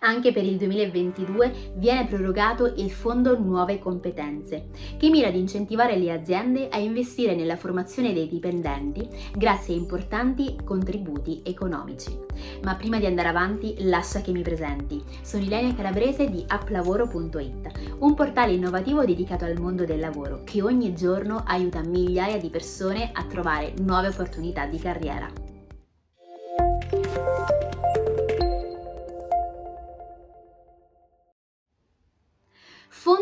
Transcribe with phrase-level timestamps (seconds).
[0.00, 6.12] Anche per il 2022 viene prorogato il Fondo Nuove Competenze, che mira ad incentivare le
[6.12, 12.16] aziende a investire nella formazione dei dipendenti grazie a importanti contributi economici.
[12.62, 15.02] Ma prima di andare avanti, lascia che mi presenti.
[15.22, 20.94] Sono Ilenia Calabrese di applavoro.it, un portale innovativo dedicato al mondo del lavoro che ogni
[20.94, 25.46] giorno aiuta migliaia di persone a trovare nuove opportunità di carriera.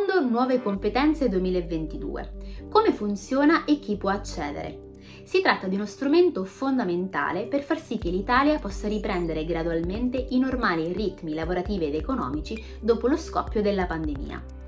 [0.04, 2.66] Fondo Nuove Competenze 2022.
[2.68, 4.90] Come funziona e chi può accedere?
[5.24, 10.38] Si tratta di uno strumento fondamentale per far sì che l'Italia possa riprendere gradualmente i
[10.38, 14.63] normali ritmi lavorativi ed economici dopo lo scoppio della pandemia.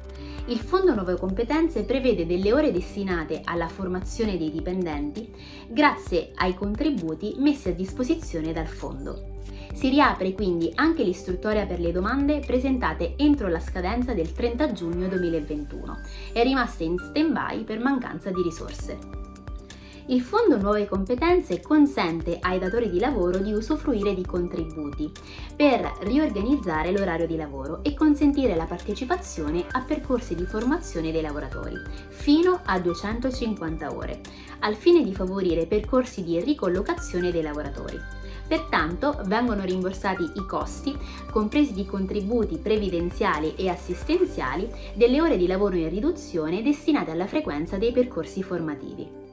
[0.48, 5.28] Il Fondo Nuove Competenze prevede delle ore destinate alla formazione dei dipendenti
[5.66, 9.34] grazie ai contributi messi a disposizione dal Fondo.
[9.74, 15.09] Si riapre quindi anche l'istruttoria per le domande presentate entro la scadenza del 30 giugno
[15.09, 15.98] 2021
[16.32, 19.26] e rimaste in stand-by per mancanza di risorse.
[20.09, 25.10] Il Fondo Nuove Competenze consente ai datori di lavoro di usufruire di contributi
[25.57, 31.74] per riorganizzare l'orario di lavoro e consentire la partecipazione a percorsi di formazione dei lavoratori,
[32.07, 34.21] fino a 250 ore,
[34.60, 37.99] al fine di favorire percorsi di ricollocazione dei lavoratori.
[38.47, 40.97] Pertanto vengono rimborsati i costi,
[41.30, 47.77] compresi di contributi previdenziali e assistenziali, delle ore di lavoro in riduzione destinate alla frequenza
[47.77, 49.24] dei percorsi formativi.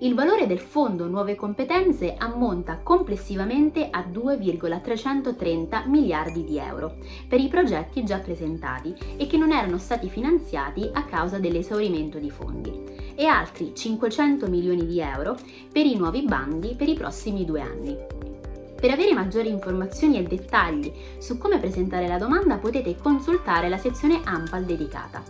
[0.00, 7.48] Il valore del fondo Nuove Competenze ammonta complessivamente a 2,330 miliardi di euro per i
[7.48, 12.72] progetti già presentati e che non erano stati finanziati a causa dell'esaurimento di fondi
[13.16, 15.36] e altri 500 milioni di euro
[15.72, 18.17] per i nuovi bandi per i prossimi due anni.
[18.80, 24.20] Per avere maggiori informazioni e dettagli su come presentare la domanda potete consultare la sezione
[24.22, 25.22] AMPAL dedicata.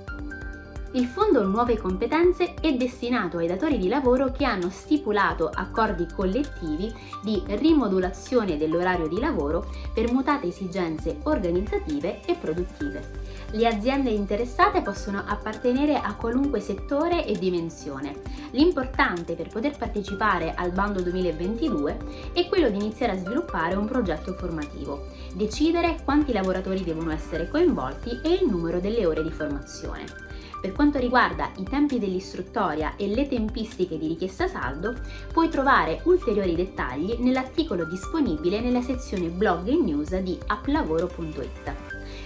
[0.99, 6.93] Il Fondo Nuove Competenze è destinato ai datori di lavoro che hanno stipulato accordi collettivi
[7.23, 13.11] di rimodulazione dell'orario di lavoro per mutate esigenze organizzative e produttive.
[13.53, 18.17] Le aziende interessate possono appartenere a qualunque settore e dimensione.
[18.51, 24.33] L'importante per poter partecipare al bando 2022 è quello di iniziare a sviluppare un progetto
[24.33, 30.27] formativo, decidere quanti lavoratori devono essere coinvolti e il numero delle ore di formazione.
[30.61, 34.97] Per quanto riguarda i tempi dell'istruttoria e le tempistiche di richiesta saldo,
[35.33, 41.75] puoi trovare ulteriori dettagli nell'articolo disponibile nella sezione blog e news di applavoro.it.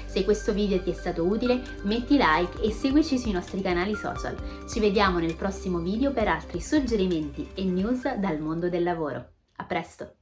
[0.06, 4.36] Se questo video ti è stato utile, metti like e seguici sui nostri canali social.
[4.68, 9.26] Ci vediamo nel prossimo video per altri suggerimenti e news dal mondo del lavoro.
[9.56, 10.21] A presto!